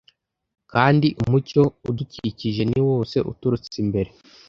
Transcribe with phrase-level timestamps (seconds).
[0.71, 4.09] Kandi umucyo udukikije ni wose uturutse imbere;